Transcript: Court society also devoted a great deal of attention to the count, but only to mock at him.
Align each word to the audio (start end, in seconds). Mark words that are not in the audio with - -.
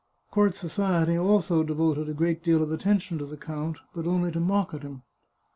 Court 0.31 0.55
society 0.55 1.15
also 1.15 1.61
devoted 1.63 2.09
a 2.09 2.15
great 2.15 2.43
deal 2.43 2.63
of 2.63 2.71
attention 2.71 3.19
to 3.19 3.25
the 3.27 3.37
count, 3.37 3.77
but 3.93 4.07
only 4.07 4.31
to 4.31 4.39
mock 4.39 4.73
at 4.73 4.81
him. 4.81 5.03